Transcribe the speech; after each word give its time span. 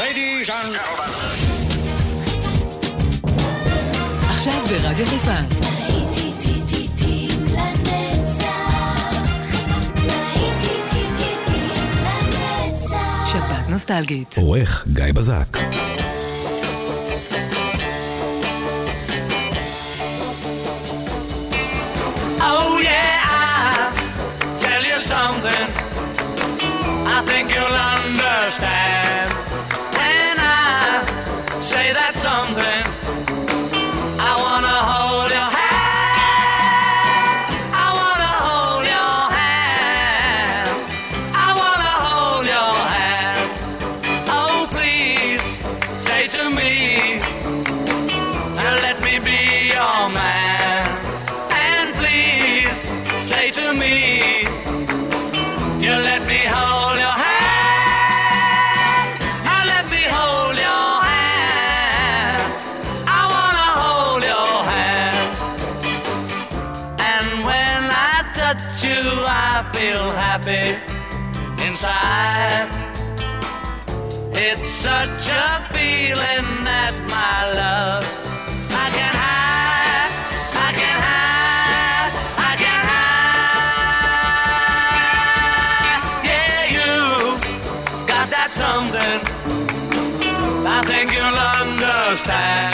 Ladies 0.00 0.48
and 0.50 0.78
עכשיו 4.30 4.52
ברדיו 4.68 5.06
חיפה. 5.06 5.34
נוסטלגית. 13.68 14.34
עורך 14.36 14.86
גיא 14.92 15.04
בזק. 15.14 15.56
Oh 22.40 22.78
yeah, 22.88 23.16
I 23.26 24.58
tell 24.64 24.84
you 24.90 24.98
something. 25.12 25.66
I 27.16 27.18
think 27.28 27.46
you'll 27.54 27.78
understand 27.94 29.29
such 74.80 75.28
a 75.28 75.60
feeling 75.74 76.64
that 76.64 76.94
my 77.04 77.52
love 77.52 78.02
I 78.72 78.88
can 78.96 79.14
hide, 79.24 80.12
I 80.56 80.72
can 80.72 80.98
hide, 81.04 82.12
I 82.48 82.52
can 82.62 82.80
hide. 82.88 83.60
Yeah, 86.24 86.64
you 86.76 86.96
got 88.08 88.26
that 88.32 88.50
something. 88.56 89.20
I 90.64 90.80
think 90.88 91.12
you'll 91.12 91.40
understand 91.60 92.69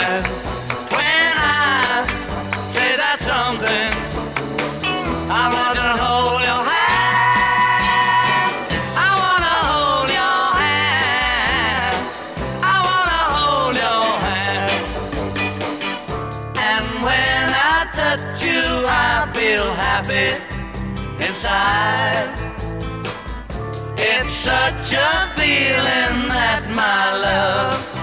happy 20.07 21.25
inside. 21.25 22.33
It's 23.97 24.33
such 24.33 24.93
a 24.93 25.33
feeling 25.35 26.27
that 26.29 26.63
my 26.69 27.17
love 27.17 27.96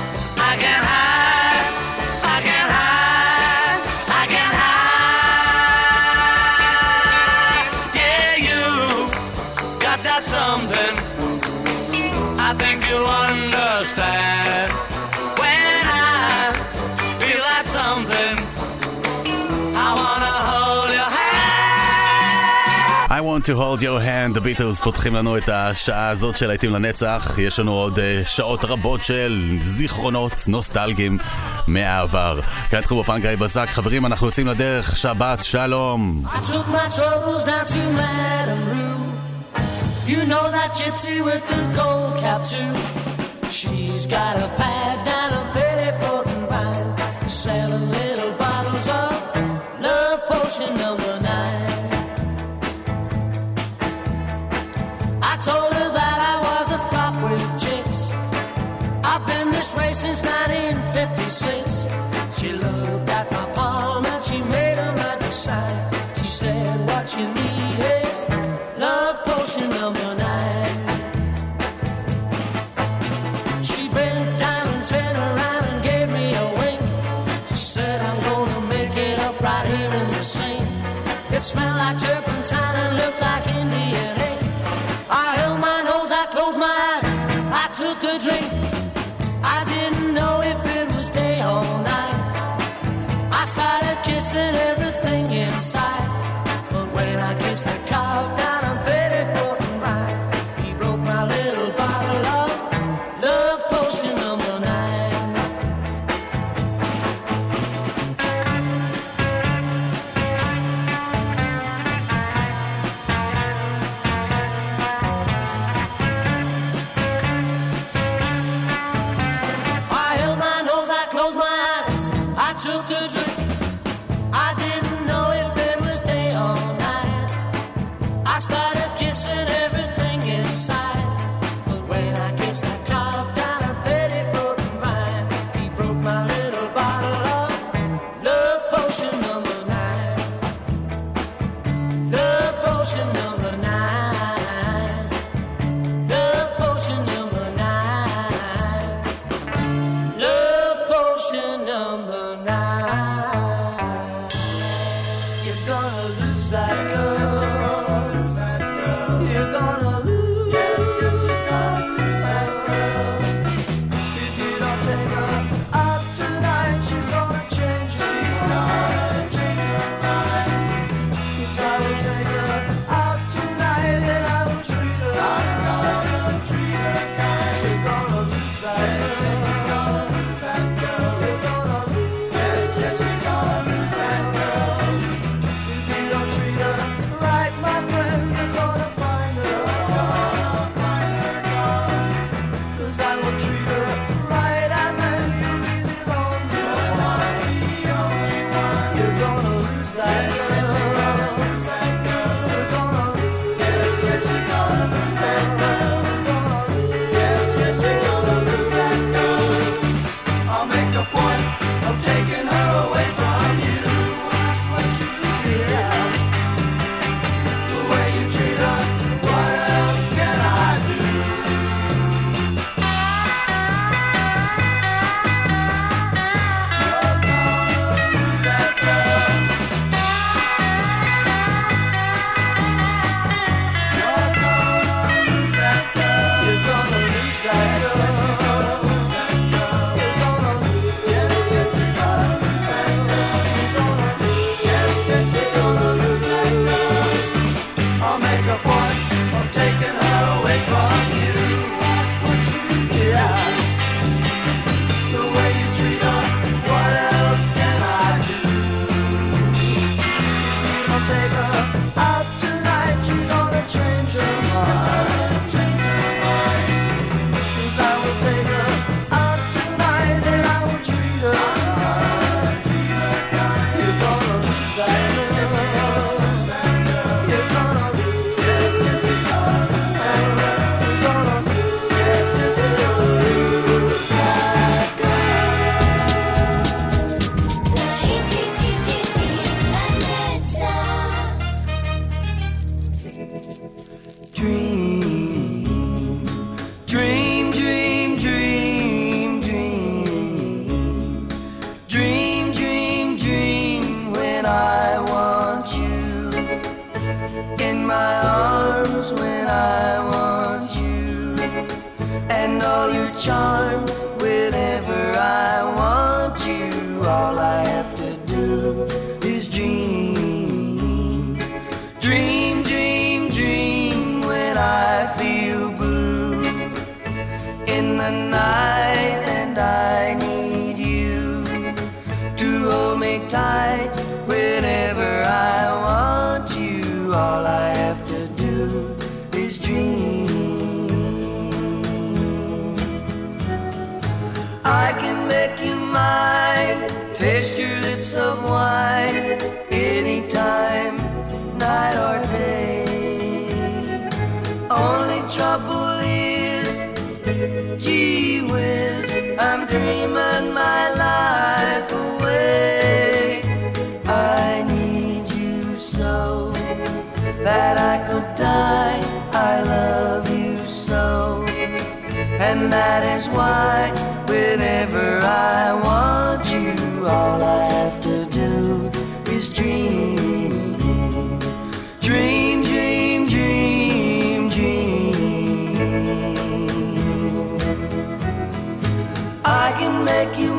to 23.45 23.57
hold 23.57 23.83
your 23.83 24.01
hand, 24.01 24.37
The 24.37 24.41
Beatles 24.41 24.85
פותחים 24.85 25.15
לנו 25.15 25.37
את 25.37 25.49
השעה 25.49 26.09
הזאת 26.09 26.37
של 26.37 26.47
להיטים 26.47 26.75
לנצח. 26.75 27.39
יש 27.39 27.59
לנו 27.59 27.73
עוד 27.73 27.99
uh, 27.99 28.27
שעות 28.27 28.65
רבות 28.65 29.05
של 29.05 29.59
זיכרונות 29.61 30.45
נוסטלגיים 30.49 31.19
מהעבר. 31.67 32.41
כאן 32.71 32.79
התחילו 32.79 33.03
בפן 33.03 33.21
גיא 33.21 33.37
בזק. 33.37 33.69
חברים, 33.71 34.07
אנחנו 34.07 34.27
יוצאים 34.27 34.47
לדרך, 34.47 34.97
שבת 34.97 35.45
שלום. 35.45 36.23
You 40.07 40.23
know 40.33 40.47
that 40.57 40.71
with 41.29 41.45
the 41.53 41.63
gold 41.81 42.13
cap 42.23 42.43
too. 42.53 42.73
She's 43.59 44.03
got 44.17 44.35
a 44.47 44.49
pad 44.61 44.97
down 45.11 45.31
a 45.39 45.43
little 47.97 48.33
bottles 48.43 48.87
of 49.01 49.13
love 49.85 50.21
potion 50.31 50.73
number 50.85 51.14
since 59.95 60.23
1956. 60.25 61.87
She 62.37 62.51
looked 62.53 63.09
at 63.11 63.31
my 63.31 63.47
palm 63.55 64.05
and 64.05 64.25
she 64.25 64.43
made 64.51 64.77
a 64.77 64.93
magic 64.93 65.33
sign. 65.33 65.95
She 66.17 66.25
said, 66.25 66.67
What 66.89 67.07
you 67.17 67.27
need 67.29 67.79
is 68.03 68.27
love 68.77 69.25
potion 69.25 69.71
number 69.71 70.15
nine. 70.17 70.75
She 73.63 73.89
bent 73.91 74.41
down 74.41 74.67
and 74.67 74.85
turned 74.85 75.17
around 75.17 75.65
and 75.71 75.85
gave 75.85 76.11
me 76.11 76.35
a 76.35 76.47
wink. 76.59 76.83
She 77.51 77.55
said, 77.55 78.01
I'm 78.01 78.19
gonna 78.29 78.67
make 78.67 78.97
it 78.97 79.19
up 79.21 79.41
right 79.41 79.67
here 79.67 79.93
in 80.01 80.09
the 80.09 80.23
sink. 80.23 80.67
It 81.31 81.41
smelled 81.41 81.77
like 81.77 81.99
turpentine 81.99 82.75
and 82.83 82.97
looked 82.97 83.21
like 83.21 83.34
kissing 94.35 94.57
everything 94.57 95.31
inside. 95.33 96.09
But 96.71 96.93
when 96.95 97.21
I 97.21 97.39
kissed 97.39 97.65
the 97.65 97.79
cow 97.87 98.54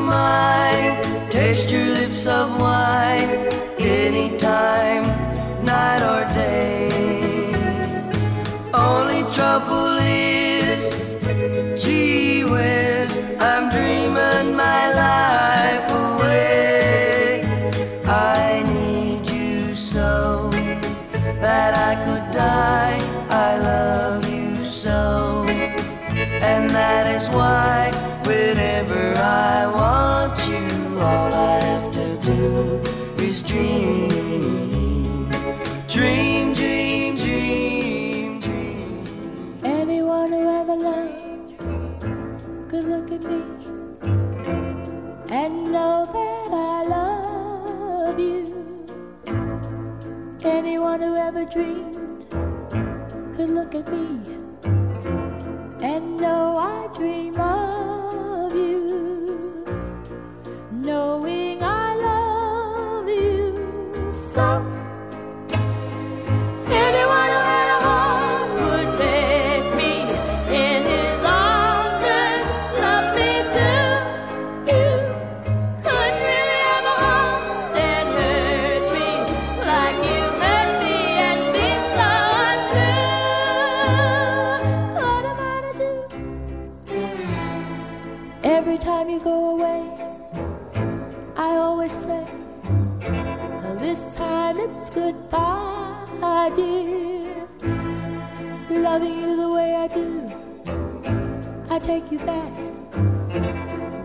mine. 0.05 1.29
Taste 1.29 1.69
your 1.69 1.85
lips 1.97 2.25
of 2.27 2.59
wine. 2.59 3.75
dream, 33.42 35.30
dream, 35.88 36.54
dream, 36.54 37.15
dream, 37.15 38.39
dream. 38.39 39.08
Anyone 39.63 40.32
who 40.32 40.42
ever 40.62 40.75
loved 40.75 41.60
could 42.70 42.86
look 42.86 43.12
at 43.12 43.24
me 43.25 43.44
and 45.32 45.65
know 45.72 46.06
that 46.06 46.48
I 46.51 46.84
love 46.96 48.20
you. 48.20 48.86
Anyone 50.44 51.01
who 51.01 51.15
ever 51.15 51.46
dreamed 51.46 52.25
could 53.36 53.51
look 53.51 53.75
at 53.75 53.88
me 53.92 54.22
and 55.82 56.18
know 56.18 56.56
I 56.58 56.88
dream 56.98 57.36
of 57.39 58.54
you. 58.54 59.65
Knowing 60.72 61.35
so 64.36 64.75
loving 98.95 99.19
you 99.19 99.35
the 99.35 99.49
way 99.53 99.75
I 99.75 99.87
do, 99.87 100.09
I 101.69 101.79
take 101.79 102.09
you 102.13 102.19
back. 102.19 102.53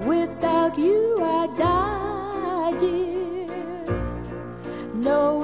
Without 0.05 0.77
you, 0.77 1.17
I 1.21 1.47
die, 1.57 2.73
dear. 2.81 3.47
No 4.95 5.40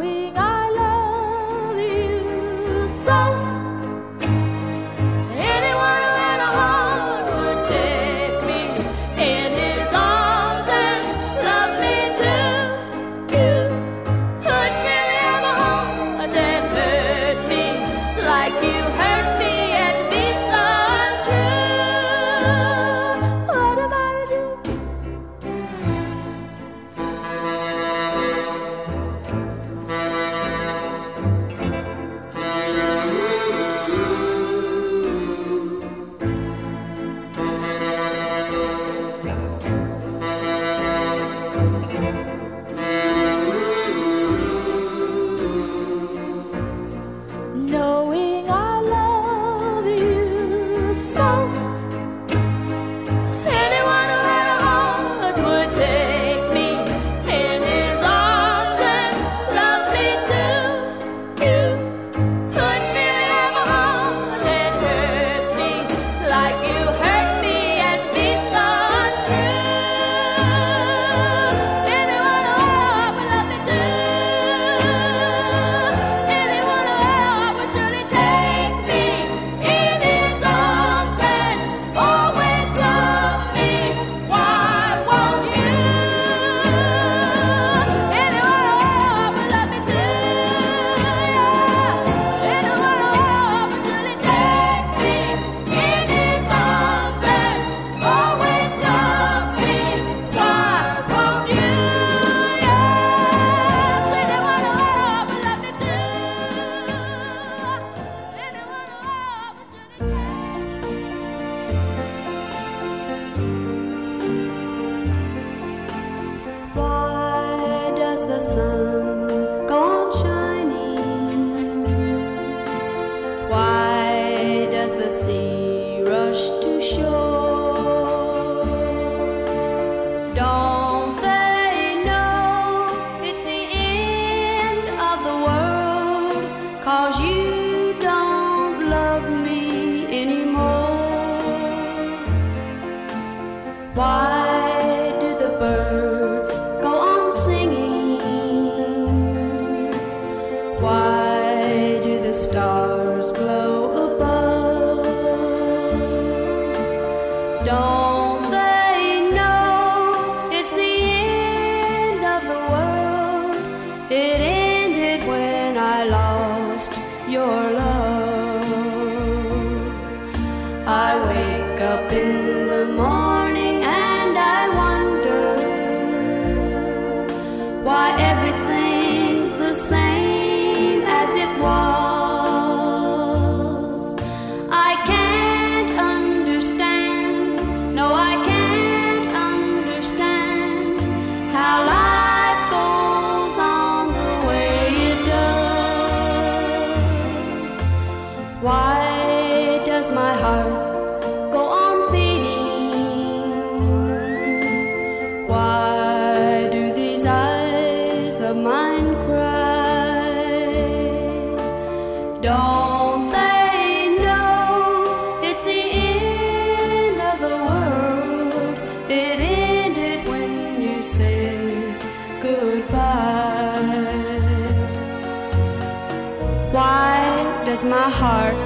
my 227.85 228.09
heart 228.09 228.66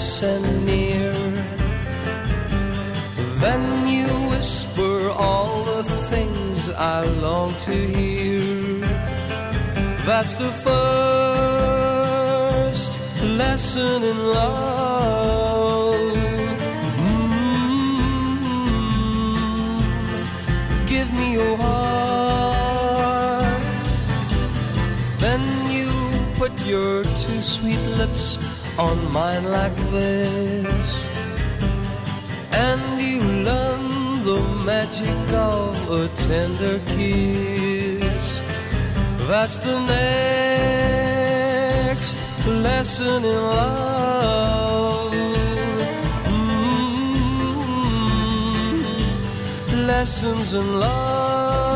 nice 0.00 0.22
and 0.22 0.64
near. 0.64 1.12
Then 3.44 3.88
you 3.88 4.08
whisper 4.30 5.10
all 5.10 5.64
the 5.64 5.82
things 6.12 6.70
I 6.70 7.04
long 7.26 7.54
to 7.66 7.72
hear. 7.72 8.40
That's 10.06 10.34
the 10.34 10.52
first 10.66 11.80
lesson 13.40 14.02
in 14.02 14.18
love. 14.38 15.94
Mm. 17.04 18.00
Give 20.88 21.08
me 21.18 21.32
your 21.34 21.56
heart. 21.58 22.82
Then 25.18 25.42
you 25.76 25.88
put 26.38 26.52
your 26.66 27.04
two 27.22 27.42
sweet 27.42 27.82
lips 28.00 28.38
on 28.80 28.98
mine 29.12 29.44
like 29.44 29.76
this. 29.96 31.08
And 32.52 33.00
you 33.00 33.20
learn 33.48 33.84
the 34.24 34.40
magic 34.64 35.20
of 35.34 35.90
a 35.90 36.08
tender 36.26 36.78
kiss. 36.92 38.42
That's 39.28 39.58
the 39.58 39.76
next 41.90 42.16
lesson 42.46 43.20
in 43.34 43.42
love. 43.56 45.12
Mm, 48.50 48.84
Lessons 49.86 50.48
in 50.54 50.68
love. 50.80 51.70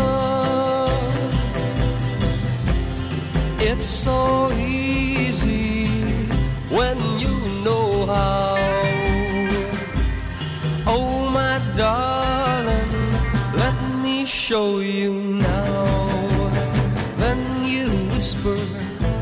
It's 3.60 3.86
so 3.86 4.50
easy 4.52 4.73
show 14.50 14.80
you 14.80 15.12
now. 15.40 15.96
Then 17.16 17.40
you 17.64 17.86
whisper, 18.12 18.58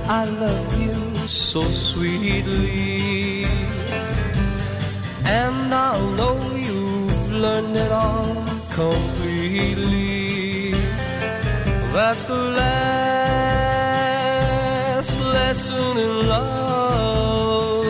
I 0.08 0.24
love 0.24 0.82
you 0.82 0.94
so 1.28 1.60
sweetly. 1.70 3.44
And 5.24 5.72
I'll 5.72 6.10
know 6.18 6.36
you've 6.56 7.30
learned 7.30 7.76
it 7.76 7.92
all 7.92 8.34
completely. 8.72 10.72
That's 11.94 12.24
the 12.24 12.40
last 12.60 12.72
lesson 15.36 15.98
in 15.98 16.28
love. 16.34 17.84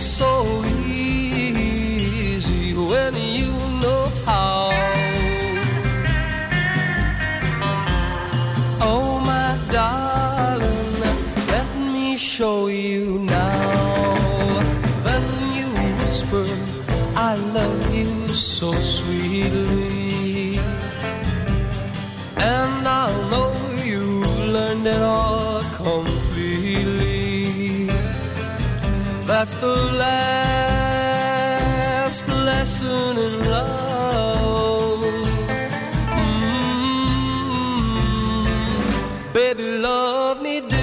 It's 0.00 0.06
so 0.06 0.62
easy 0.86 2.72
when 2.72 3.14
you 3.16 3.50
know 3.82 4.02
how. 4.24 4.70
Oh, 8.80 9.18
my 9.26 9.58
darling, 9.72 11.00
let 11.50 11.68
me 11.92 12.16
show 12.16 12.68
you 12.68 13.18
now. 13.18 14.62
Then 15.02 15.24
you 15.58 15.66
whisper, 15.98 16.46
I 17.16 17.34
love 17.34 17.92
you 17.92 18.28
so 18.28 18.72
sweetly. 18.74 20.60
And 22.36 22.86
I'll 22.86 23.20
know 23.32 23.52
you've 23.82 24.38
learned 24.54 24.86
it 24.86 25.02
all 25.02 25.60
completely. 25.74 26.17
That's 29.38 29.54
the 29.54 29.76
last 30.02 30.26
lesson 32.26 33.18
in 33.18 33.34
love. 33.44 35.00
Mm, 36.18 38.42
baby, 39.32 39.62
love 39.78 40.42
me 40.42 40.60
do. 40.62 40.76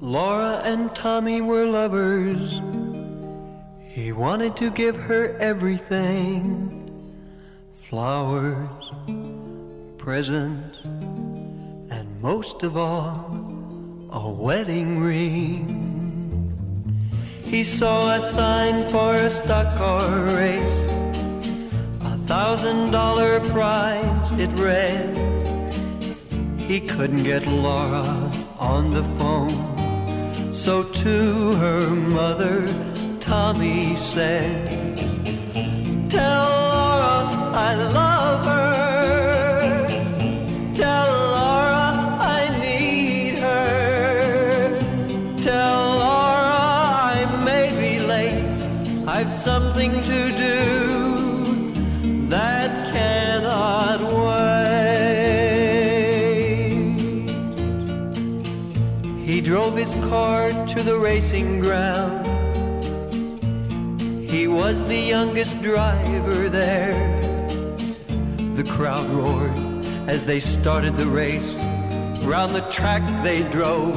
Laura 0.00 0.62
and 0.64 0.96
Tommy 0.96 1.42
were 1.42 1.66
lovers. 1.66 2.63
Wanted 4.24 4.56
to 4.56 4.70
give 4.70 4.96
her 4.96 5.36
everything 5.36 6.90
flowers, 7.74 8.90
presents, 9.98 10.78
and 11.90 12.22
most 12.22 12.62
of 12.62 12.78
all, 12.78 13.36
a 14.10 14.30
wedding 14.30 14.98
ring. 15.02 16.48
He 17.42 17.64
saw 17.64 18.14
a 18.14 18.20
sign 18.22 18.86
for 18.86 19.12
a 19.14 19.28
stock 19.28 19.76
car 19.76 20.24
race, 20.34 20.76
a 22.00 22.16
thousand 22.24 22.92
dollar 22.92 23.40
prize, 23.40 24.30
it 24.40 24.58
read. 24.58 25.14
He 26.58 26.80
couldn't 26.80 27.24
get 27.24 27.46
Laura 27.46 28.32
on 28.58 28.90
the 28.90 29.04
phone, 29.18 30.50
so 30.50 30.82
to 30.82 31.52
her 31.56 31.90
mother, 31.90 32.66
Tommy 33.24 33.96
said, 33.96 34.98
Tell 36.10 36.44
Laura 36.44 37.26
I 37.54 37.74
love 37.74 38.44
her. 38.44 39.88
Tell 40.74 41.08
Laura 41.32 42.18
I 42.20 42.50
need 42.60 43.38
her. 43.38 44.78
Tell 45.38 45.86
Laura 46.04 46.52
I 47.16 47.42
may 47.46 47.70
be 47.80 47.98
late. 48.04 48.44
I've 49.08 49.30
something 49.30 49.92
to 50.02 50.30
do 50.36 52.28
that 52.28 52.92
cannot 52.92 54.02
wait. 54.02 54.84
He 59.24 59.40
drove 59.40 59.78
his 59.78 59.94
car 60.10 60.50
to 60.66 60.82
the 60.82 60.98
racing 60.98 61.60
ground. 61.62 62.33
He 64.34 64.48
was 64.48 64.84
the 64.84 64.98
youngest 64.98 65.62
driver 65.62 66.48
there. 66.48 66.92
The 68.56 68.64
crowd 68.68 69.08
roared 69.10 69.56
as 70.08 70.26
they 70.26 70.40
started 70.40 70.96
the 70.96 71.06
race. 71.06 71.54
Round 72.24 72.52
the 72.52 72.66
track 72.68 73.04
they 73.22 73.48
drove 73.52 73.94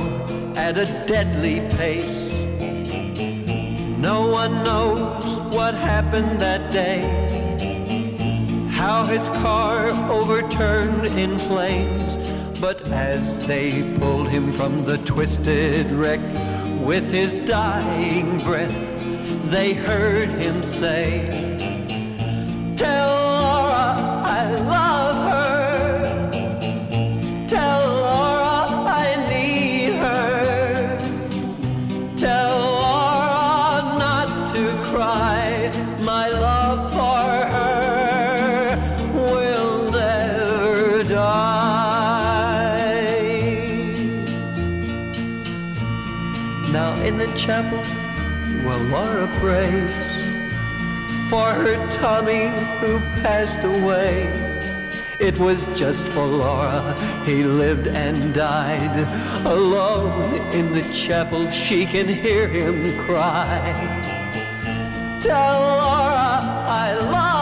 at 0.56 0.78
a 0.78 0.86
deadly 1.08 1.62
pace. 1.78 2.32
No 3.98 4.30
one 4.30 4.54
knows 4.64 5.26
what 5.56 5.74
happened 5.74 6.40
that 6.40 6.72
day. 6.72 7.02
How 8.74 9.06
his 9.06 9.28
car 9.42 9.88
overturned 10.12 11.08
in 11.18 11.40
flames. 11.40 12.16
But 12.62 12.84
as 12.90 13.44
they 13.48 13.72
pulled 13.98 14.30
him 14.30 14.52
from 14.52 14.86
the 14.86 15.00
twisted 15.00 15.88
wreck 15.88 16.22
with 16.86 17.12
his 17.12 17.34
dying 17.48 18.38
breath, 18.42 18.87
they 19.50 19.74
heard 19.74 20.30
him 20.30 20.62
say, 20.62 21.56
Tell 22.76 23.08
Laura 23.08 23.96
I 24.26 24.46
love 24.76 25.16
her. 25.32 26.30
Tell 27.48 27.88
Laura 27.88 28.66
I 29.06 29.16
need 29.30 29.94
her. 29.94 30.98
Tell 32.18 32.60
Laura 32.60 33.98
not 33.98 34.54
to 34.54 34.64
cry. 34.92 35.72
My 36.04 36.28
love 36.30 36.92
for 36.92 37.30
her 37.56 38.78
will 39.14 39.92
never 39.92 41.04
die. 41.04 41.88
Now 46.74 46.94
in 47.02 47.18
the 47.18 47.28
chapel, 47.34 47.82
Prays 49.40 49.92
for 51.30 51.52
her 51.52 51.76
Tommy 51.92 52.48
who 52.80 53.00
passed 53.22 53.64
away. 53.64 54.28
It 55.20 55.38
was 55.38 55.68
just 55.80 56.08
for 56.08 56.26
Laura 56.26 56.96
he 57.24 57.44
lived 57.44 57.88
and 57.88 58.34
died. 58.34 58.98
Alone 59.46 60.36
in 60.54 60.72
the 60.72 60.84
chapel, 60.92 61.50
she 61.52 61.86
can 61.86 62.08
hear 62.08 62.48
him 62.48 62.98
cry. 62.98 63.60
Tell 65.22 65.60
Laura 65.60 66.40
I 66.70 66.94
love 66.94 67.37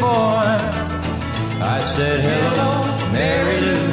before. 0.00 0.56
I 1.76 1.78
said 1.94 2.20
hello, 2.28 2.70
Mary 3.12 3.58
Lou. 3.68 3.86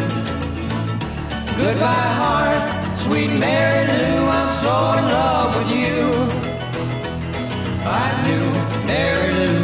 Goodbye, 1.62 2.12
heart, 2.22 2.64
sweet 3.04 3.32
Mary 3.46 3.84
Lou. 3.92 4.20
I'm 4.40 4.52
so 4.64 4.76
in 5.00 5.06
love 5.18 5.50
with 5.58 5.70
you. 5.82 6.00
I 8.04 8.08
knew 8.24 8.46
Mary 8.92 9.32
Lou. 9.42 9.60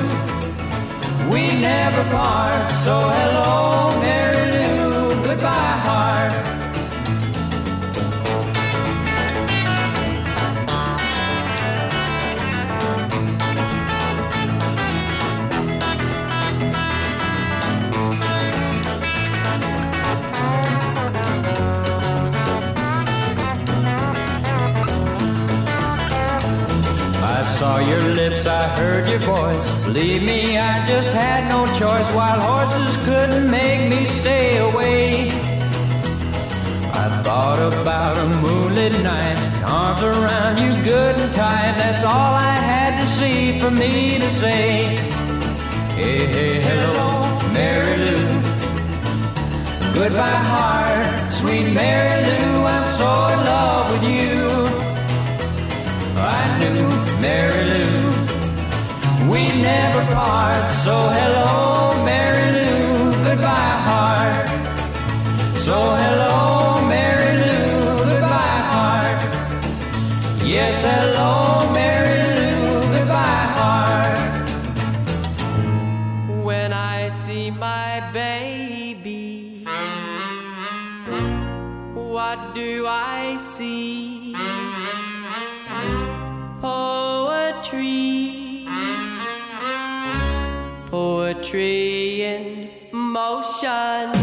We 1.31 1.43
never 1.61 2.03
part, 2.11 2.71
so 2.83 2.95
hello, 3.17 4.02
I 28.63 28.67
heard 28.79 29.09
your 29.09 29.19
voice. 29.19 29.83
Believe 29.83 30.23
me, 30.23 30.57
I 30.57 30.87
just 30.87 31.11
had 31.11 31.41
no 31.49 31.67
choice. 31.81 32.07
Wild 32.15 32.41
horses 32.41 32.95
couldn't 33.03 33.51
make 33.51 33.89
me 33.89 34.05
stay 34.05 34.57
away. 34.69 35.27
I 37.03 37.05
thought 37.25 37.59
about 37.59 38.15
a 38.25 38.27
moonlit 38.43 38.93
night, 39.03 39.37
arms 39.69 40.01
around 40.01 40.55
you 40.63 40.71
good 40.81 41.13
and 41.19 41.33
tight. 41.33 41.73
That's 41.81 42.05
all 42.05 42.33
I 42.51 42.55
had 42.71 43.01
to 43.01 43.05
see 43.05 43.59
for 43.59 43.69
me 43.69 44.17
to 44.19 44.29
say. 44.29 44.95
Hey, 45.99 46.25
hey, 46.35 46.55
hello, 46.69 47.09
Mary 47.51 47.97
Lou. 48.05 48.23
Goodbye, 49.93 50.43
heart, 50.53 51.31
sweet 51.33 51.67
Mary 51.73 52.17
Lou. 52.29 52.63
I'm 52.75 52.87
so 52.99 53.11
in 53.33 53.39
love 53.51 53.85
with 53.91 54.05
you. 54.15 54.31
I 56.15 56.43
knew 56.59 56.87
Mary 57.19 57.65
Lou. 57.71 57.82
We 59.33 59.47
never 59.47 60.03
part, 60.13 60.71
so 60.85 60.95
hello, 61.17 62.05
Mary 62.05 62.47
Lou, 62.55 63.11
goodbye 63.25 63.75
heart. 63.87 64.47
So 65.65 65.73
hello, 65.73 66.87
Mary 66.87 67.33
Lou, 67.41 67.97
goodbye 68.11 68.61
heart. 68.71 69.19
Yes, 70.45 70.73
hello. 70.83 71.12
Tree 91.43 92.23
in 92.23 92.69
motion. 92.93 94.22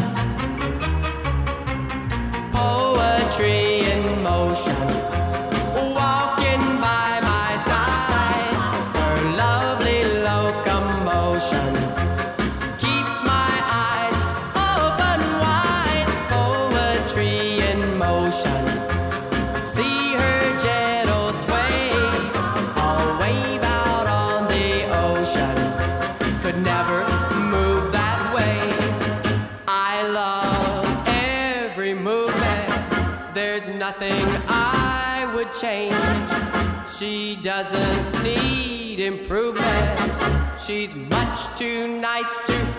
She 37.01 37.37
doesn't 37.37 38.23
need 38.23 39.01
improvement. 39.01 40.61
She's 40.61 40.95
much 40.95 41.59
too 41.59 41.99
nice 41.99 42.37
to 42.45 42.70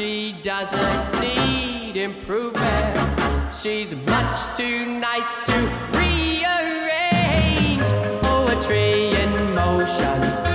She 0.00 0.34
doesn't 0.40 1.20
need 1.20 1.98
improvement. 1.98 3.54
She's 3.54 3.94
much 3.94 4.56
too 4.56 4.86
nice 4.86 5.36
to 5.44 5.52
rearrange 5.92 7.82
poetry 8.22 9.10
in 9.10 9.54
motion. 9.54 10.49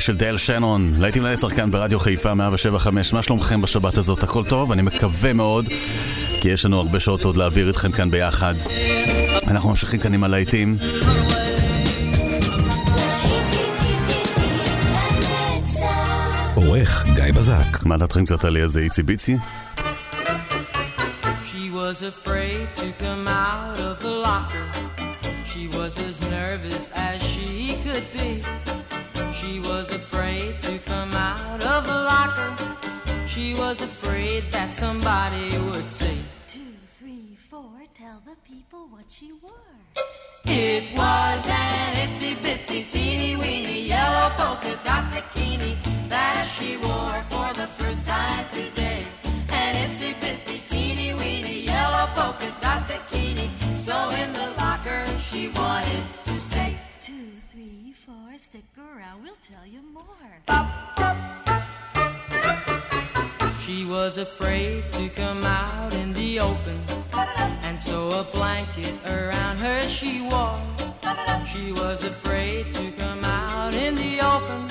של 0.00 0.16
דל 0.16 0.38
שנון, 0.38 0.94
להיטים 0.98 1.22
לנצח 1.22 1.48
כאן 1.56 1.70
ברדיו 1.70 2.00
חיפה 2.00 2.34
175, 2.34 3.12
מה 3.12 3.22
שלומכם 3.22 3.60
בשבת 3.60 3.98
הזאת? 3.98 4.22
הכל 4.22 4.44
טוב? 4.44 4.72
אני 4.72 4.82
מקווה 4.82 5.32
מאוד, 5.32 5.68
כי 6.40 6.48
יש 6.48 6.64
לנו 6.64 6.78
הרבה 6.78 7.00
שעות 7.00 7.24
עוד 7.24 7.36
להעביר 7.36 7.68
איתכם 7.68 7.92
כאן 7.92 8.10
ביחד. 8.10 8.54
אנחנו 9.46 9.68
ממשיכים 9.70 10.00
כאן 10.00 10.14
עם 10.14 10.24
הלהיטים. 10.24 10.76
עורך 16.54 17.04
גיא 17.14 17.32
בזק. 17.34 17.84
מה 17.84 17.96
דעתכם 17.96 18.24
קצת 18.24 18.44
על 18.44 18.56
איזה 18.56 18.80
איצי 18.80 19.02
ביצי? 19.02 19.36
She 21.44 21.70
was 21.74 22.02
afraid 22.02 22.66
to 22.74 22.86
come 23.02 23.28
out 23.28 23.78
of 23.78 23.96
the 24.04 24.14
locker. 24.26 24.66
She 25.52 25.64
was 25.78 25.92
as 26.08 26.16
nervous 26.36 26.84
as 26.94 27.18
she 27.32 27.76
could 27.84 28.06
be. 28.16 28.69
She 29.40 29.58
was 29.60 29.94
afraid 29.94 30.60
to 30.64 30.78
come 30.80 31.12
out 31.14 31.64
of 31.64 31.86
the 31.86 31.94
locker. 31.94 32.54
She 33.26 33.54
was 33.54 33.80
afraid 33.80 34.52
that 34.52 34.74
somebody 34.74 35.56
would 35.56 35.88
say, 35.88 36.18
Two, 36.46 36.74
three, 36.98 37.36
four, 37.48 37.72
tell 37.94 38.20
the 38.26 38.36
people 38.44 38.88
what 38.90 39.06
she 39.08 39.32
wore. 39.42 39.78
It 40.44 40.94
was 40.94 41.42
an 41.48 41.94
itsy 42.04 42.36
bitsy 42.36 42.90
teeny 42.90 43.36
weeny 43.36 43.88
yellow 43.88 44.28
polka 44.36 44.78
dot 44.84 45.04
bikini 45.10 45.72
that 46.10 46.44
she 46.54 46.76
wore 46.76 47.24
for 47.30 47.54
the 47.54 47.68
first 47.78 48.04
time 48.04 48.44
today. 48.52 49.06
An 49.48 49.74
itsy 49.90 50.12
bitsy 50.20 50.68
teeny 50.68 51.14
weeny 51.14 51.60
yellow 51.62 52.08
polka 52.14 52.54
dot 52.60 52.86
bikini. 52.88 53.48
So 53.78 53.96
in 54.10 54.34
the 54.34 54.52
locker 54.58 55.06
she 55.18 55.48
wanted 55.48 55.69
stick 58.40 58.64
around, 58.78 59.22
we'll 59.22 59.36
tell 59.42 59.66
you 59.66 59.82
more. 59.92 60.02
She 63.60 63.84
was 63.84 64.16
afraid 64.16 64.90
to 64.92 65.10
come 65.10 65.44
out 65.44 65.92
in 65.92 66.14
the 66.14 66.40
open, 66.40 66.80
and 67.64 67.78
so 67.80 68.10
a 68.12 68.24
blanket 68.32 68.94
around 69.06 69.60
her 69.60 69.82
she 69.82 70.22
wore. 70.22 70.56
She 71.46 71.72
was 71.72 72.04
afraid 72.04 72.72
to 72.72 72.90
come 72.92 73.22
out 73.24 73.74
in 73.74 73.94
the 73.94 74.22
open, 74.22 74.66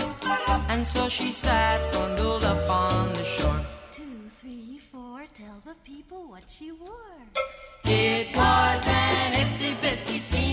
and 0.70 0.86
so 0.86 1.08
she 1.08 1.32
sat 1.32 1.94
bundled 1.94 2.46
up 2.46 2.68
on 2.68 3.14
the 3.14 3.24
shore. 3.24 3.62
Two, 3.92 4.32
three, 4.42 4.80
four, 4.92 5.28
tell 5.38 5.62
the 5.64 5.76
people 5.84 6.28
what 6.28 6.50
she 6.50 6.72
wore. 6.72 7.22
It 7.86 8.36
was 8.36 8.88
an 8.88 9.34
itsy 9.34 9.76
bitsy 9.76 10.28
teeny 10.28 10.49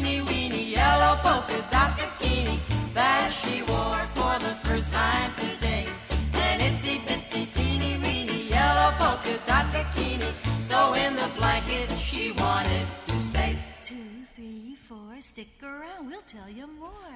she 3.46 3.62
wore 3.62 4.04
for 4.14 4.38
the 4.38 4.54
first 4.64 4.92
time 4.92 5.32
today. 5.38 5.86
An 6.34 6.60
itsy 6.60 6.98
bitsy 7.06 7.52
teeny 7.52 7.98
weeny 8.02 8.48
yellow 8.48 8.92
polka 8.98 9.38
dot 9.46 9.66
bikini. 9.72 10.30
So 10.60 10.94
in 10.94 11.16
the 11.16 11.30
blanket 11.36 11.90
she 11.92 12.32
wanted 12.32 12.86
to 13.06 13.20
stay. 13.20 13.56
Two, 13.82 14.08
three, 14.34 14.76
four, 14.88 15.20
stick 15.20 15.48
around, 15.62 16.08
we'll 16.08 16.26
tell 16.26 16.50
you 16.50 16.66
more. 16.82 17.12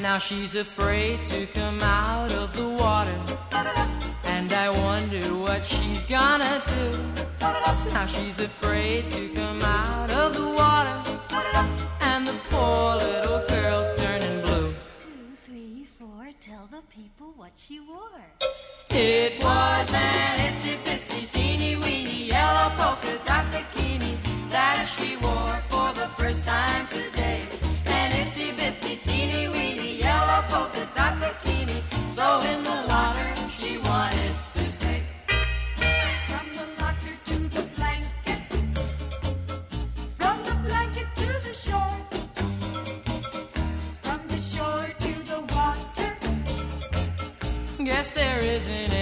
Now 0.00 0.18
she's 0.18 0.54
afraid 0.54 1.24
to 1.26 1.46
come 1.46 1.80
out 1.82 2.32
of 2.32 2.54
the 2.54 2.68
water. 2.68 3.20
And 4.24 4.52
I 4.52 4.68
wonder 4.70 5.34
what 5.34 5.64
she's 5.64 6.04
gonna 6.04 6.62
do. 6.66 6.84
Now 7.94 8.06
she's 8.06 8.38
afraid 8.38 9.10
to 9.10 9.28
come 9.30 9.60
out 9.62 10.10
of 10.10 10.34
the 10.34 10.48
water. 10.62 10.96
Poor 12.70 12.94
little 12.94 13.42
girl's 13.48 13.90
turning 14.00 14.40
blue. 14.42 14.72
Two, 15.00 15.08
three, 15.44 15.88
four, 15.98 16.28
tell 16.40 16.68
the 16.70 16.82
people 16.88 17.32
what 17.36 17.50
she 17.56 17.80
wore. 17.80 18.26
It 18.90 19.42
was 19.42 19.92
an 19.92 20.36
itsy 20.48 20.76
bitsy 20.84 21.28
teeny 21.28 21.74
weeny 21.74 22.26
yellow 22.26 22.70
polka 22.78 23.18
dot 23.26 23.44
bikini 23.52 24.14
that 24.50 24.84
she 24.94 25.16
there 48.20 48.44
isn't 48.44 48.99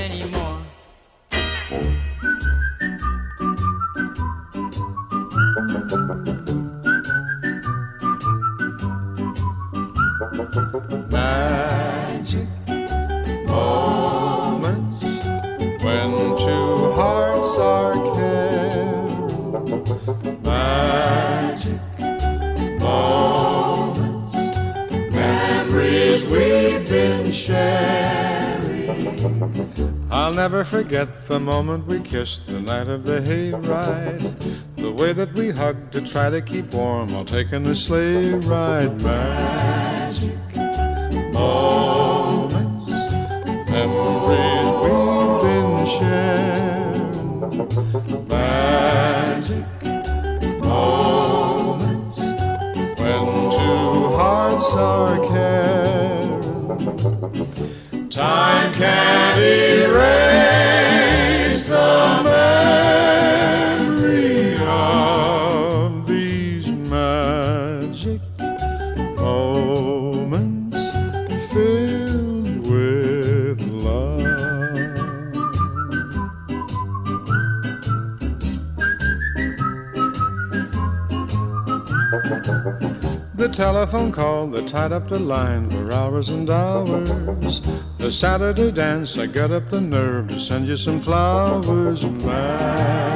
never 30.51 30.65
forget 30.65 31.29
the 31.29 31.39
moment 31.39 31.87
we 31.87 32.01
kissed 32.01 32.47
the 32.47 32.59
night 32.59 32.89
of 32.89 33.05
the 33.05 33.21
hayride. 33.21 34.35
The 34.77 34.91
way 34.91 35.13
that 35.13 35.35
we 35.35 35.51
hugged 35.51 35.93
to 35.93 36.01
try 36.01 36.31
to 36.31 36.41
keep 36.41 36.73
warm 36.73 37.13
while 37.13 37.27
taking 37.27 37.65
the 37.65 37.77
sleigh 37.77 38.33
ride. 38.33 39.03
Magic 39.03 39.88
call 84.39 84.47
that 84.47 84.69
tied 84.69 84.93
up 84.93 85.09
the 85.09 85.19
line 85.19 85.69
for 85.69 85.93
hours 85.93 86.29
and 86.29 86.49
hours. 86.49 87.61
The 87.99 88.11
Saturday 88.11 88.71
dance, 88.71 89.19
I 89.19 89.27
got 89.27 89.51
up 89.51 89.69
the 89.69 89.81
nerve 89.81 90.29
to 90.29 90.39
send 90.39 90.69
you 90.69 90.77
some 90.77 91.01
flowers. 91.01 92.05
Magic 92.05 93.08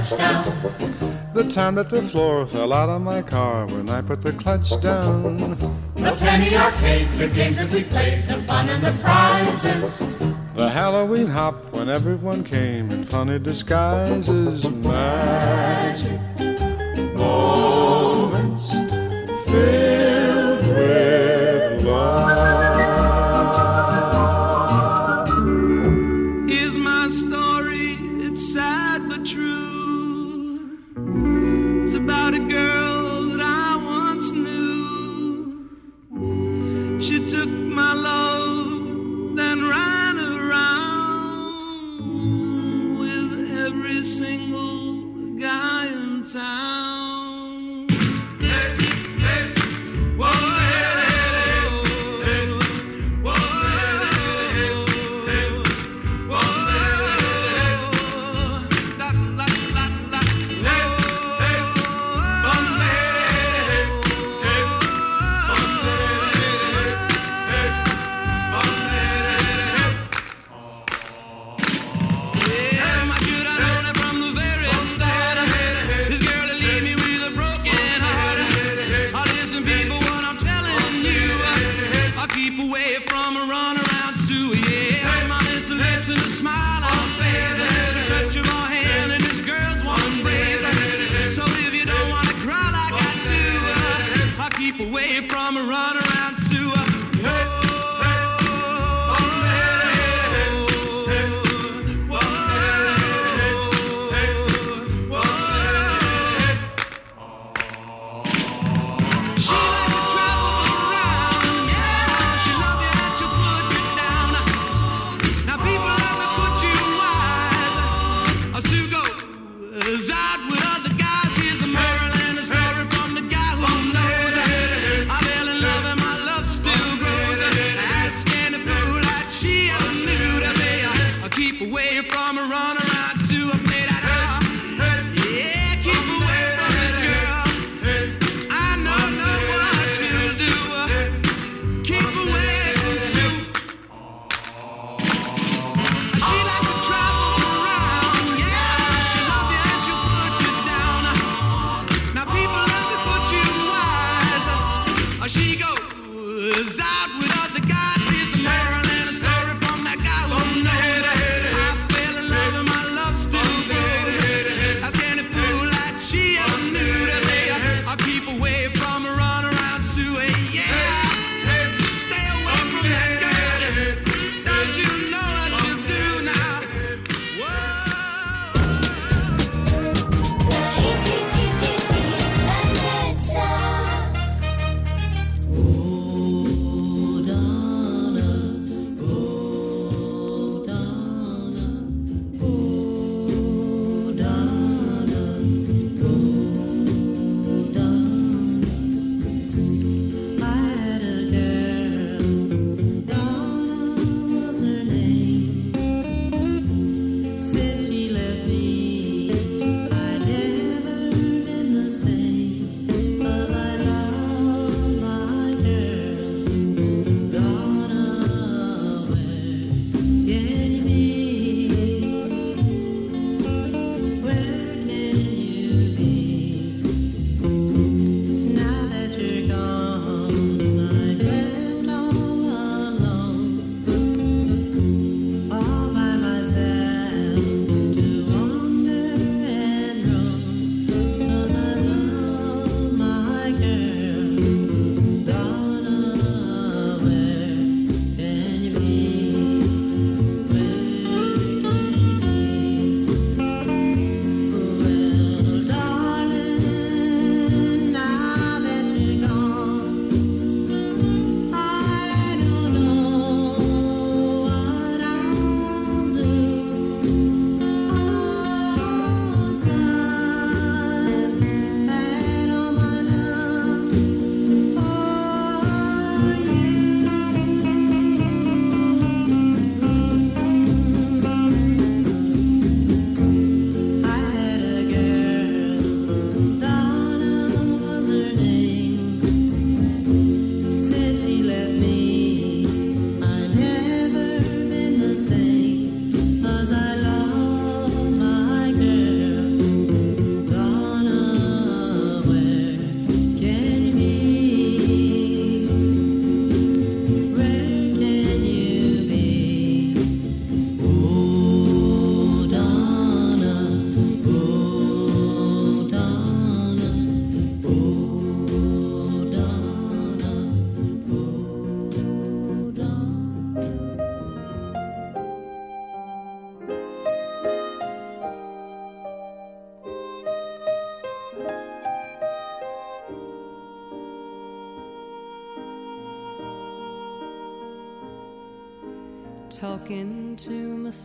touchdown. 0.00 0.44
The 1.34 1.44
time 1.44 1.74
that 1.76 1.88
the 1.88 2.02
floor 2.02 2.46
fell 2.46 2.72
out 2.72 2.88
of 2.88 3.00
my 3.02 3.22
car 3.22 3.66
when 3.66 3.88
I 3.90 4.00
put 4.02 4.20
the 4.22 4.32
clutch 4.32 4.80
down. 4.80 5.58
The 5.96 6.14
penny 6.16 6.56
arcade, 6.56 7.12
the 7.14 7.28
games 7.28 7.58
that 7.58 7.72
we 7.72 7.84
played, 7.84 8.28
the 8.28 8.42
fun 8.42 8.68
and 8.68 8.84
the 8.84 8.92
prizes. 9.02 9.98
The 10.54 10.68
Halloween 10.68 11.26
hop 11.26 11.56
when 11.72 11.88
everyone 11.88 12.44
came 12.44 12.90
in 12.90 13.04
funny 13.04 13.38
disguises. 13.38 14.68
Magic 14.68 16.20
moments 17.16 18.72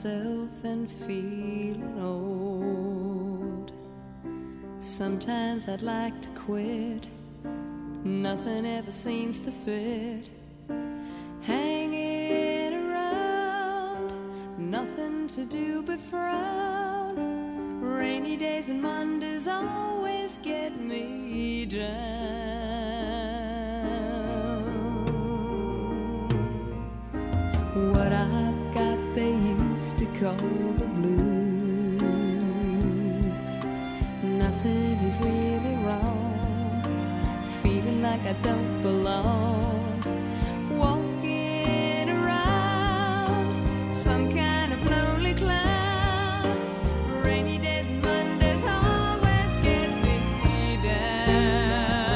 myself 0.07 0.63
and 0.63 0.89
feeling 0.89 1.99
old. 2.01 3.71
Sometimes 4.79 5.67
I'd 5.67 5.81
like 5.81 6.21
to 6.21 6.29
quit, 6.29 7.07
nothing 8.03 8.65
ever 8.65 8.91
seems 8.91 9.41
to 9.41 9.51
fit. 9.51 10.29
Hanging 11.41 12.73
around, 12.73 14.11
nothing 14.57 15.27
to 15.27 15.45
do 15.45 15.81
but 15.81 15.99
frown. 15.99 17.81
Rainy 17.81 18.37
days 18.37 18.69
and 18.69 18.81
Mondays 18.81 19.47
like 38.17 38.35
I 38.35 38.39
don't 38.41 38.81
belong. 38.81 40.01
Walking 40.69 42.09
around 42.09 43.93
some 43.93 44.31
kind 44.33 44.73
of 44.73 44.89
lonely 44.89 45.33
cloud. 45.33 46.57
Rainy 47.23 47.57
days 47.57 47.89
and 47.89 48.01
Mondays 48.01 48.63
always 48.63 49.55
get 49.63 49.89
me 50.03 50.77
down. 50.83 52.07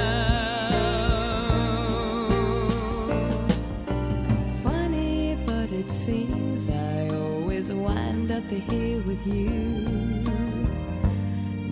Funny, 4.63 5.37
but 5.45 5.71
it 5.71 5.91
seems 5.91 6.69
I 6.69 7.09
always 7.09 7.71
wind 7.71 8.31
up 8.31 8.49
here 8.49 9.01
with 9.01 9.25
you. 9.27 9.85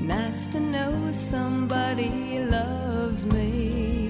Nice 0.01 0.47
to 0.47 0.59
know 0.59 1.11
somebody 1.11 2.39
loves 2.39 3.25
me. 3.27 4.08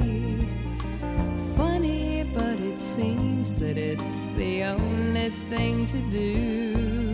Seems 3.00 3.54
that 3.54 3.78
it's 3.78 4.26
the 4.36 4.64
only 4.64 5.30
thing 5.50 5.86
to 5.86 5.98
do. 6.12 7.14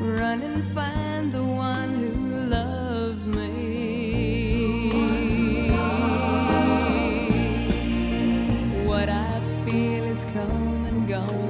Run 0.00 0.42
and 0.42 0.64
find 0.74 1.30
the 1.30 1.44
one 1.44 1.90
who 1.94 2.10
loves 2.56 3.24
me. 3.24 4.90
What 8.84 9.08
I 9.08 9.40
feel 9.64 10.04
is 10.14 10.24
come 10.36 10.86
and 10.90 11.06
gone 11.08 11.41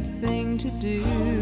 thing 0.00 0.58
to 0.58 0.70
do. 0.70 1.33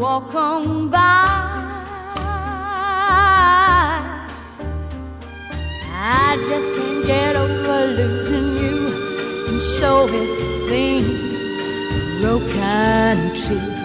Walk 0.00 0.34
on 0.34 0.88
by. 0.88 0.98
I 5.92 6.36
just 6.48 6.72
can't 6.72 7.06
get 7.06 7.36
over 7.36 7.86
losing 7.98 8.56
you, 8.56 9.46
and 9.48 9.60
so 9.60 10.08
it 10.08 10.56
seems 10.64 11.34
real 12.22 12.40
kind 12.54 13.36
cheap. 13.36 13.79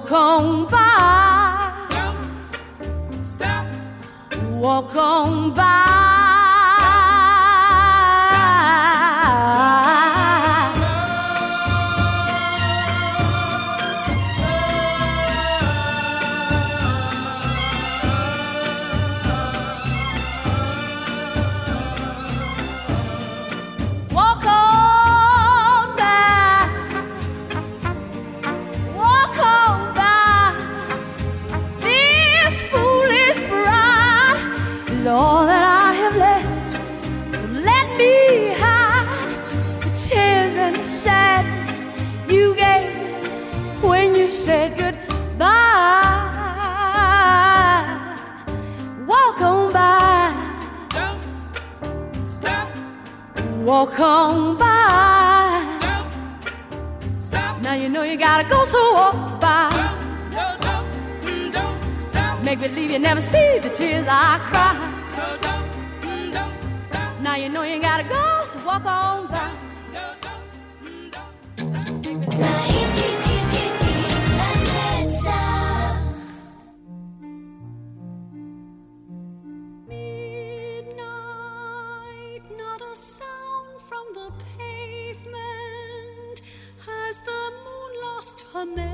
Walk 0.00 0.12
on 0.12 0.66
by. 0.66 2.14
Stop. 3.22 3.66
Walk 4.50 4.96
on 4.96 5.52
by. 5.52 5.99
walk 53.80 54.00
on 54.00 54.58
by. 54.58 55.78
No, 55.80 55.96
stop. 57.18 57.62
Now 57.62 57.72
you 57.72 57.88
know 57.88 58.02
you 58.02 58.18
gotta 58.18 58.46
go, 58.46 58.62
so 58.66 58.78
walk 58.92 59.40
by. 59.40 59.70
No, 60.36 60.46
no, 60.66 60.74
no, 61.22 61.50
don't 61.50 61.94
stop. 61.94 62.44
Make 62.44 62.60
believe 62.60 62.90
you 62.90 62.98
never 62.98 63.22
see 63.22 63.58
the 63.58 63.70
tears 63.70 64.06
I 64.06 64.38
cry. 64.50 64.76
No, 65.16 65.28
no, 65.46 65.54
no, 66.36 66.44
stop. 66.88 67.20
Now 67.20 67.36
you 67.36 67.48
know 67.48 67.62
you 67.62 67.80
gotta 67.80 68.04
go, 68.04 68.42
so 68.50 68.62
walk 68.66 68.84
on 68.84 69.28
by. 69.28 69.59
déjame 88.66 88.89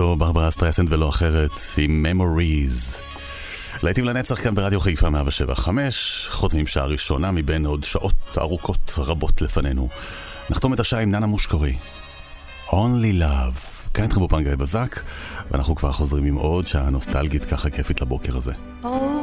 זו 0.00 0.16
ברברה 0.16 0.50
סטרסנד 0.50 0.92
ולא 0.92 1.08
אחרת, 1.08 1.60
עם 1.76 2.06
Memories. 2.06 3.02
להיטים 3.82 4.04
לנצח 4.04 4.42
כאן 4.42 4.54
ברדיו 4.54 4.80
חיפה 4.80 5.10
175, 5.10 6.28
חותמים 6.30 6.66
שעה 6.66 6.84
ראשונה 6.84 7.30
מבין 7.30 7.66
עוד 7.66 7.84
שעות 7.84 8.38
ארוכות 8.38 8.94
רבות 8.98 9.42
לפנינו. 9.42 9.88
נחתום 10.50 10.74
את 10.74 10.80
השעה 10.80 11.00
עם 11.00 11.10
ננה 11.10 11.26
מושקורי. 11.26 11.76
Only 12.68 13.22
Love. 13.22 13.90
כאן 13.94 14.04
איתכם 14.04 14.24
בפנגה 14.24 14.56
בזק, 14.56 15.00
ואנחנו 15.50 15.74
כבר 15.76 15.92
חוזרים 15.92 16.24
עם 16.24 16.34
עוד 16.34 16.66
שעה 16.66 16.90
נוסטלגית 16.90 17.44
ככה 17.44 17.70
כיפית 17.70 18.00
לבוקר 18.00 18.36
הזה. 18.36 18.52
Oh. 18.82 19.19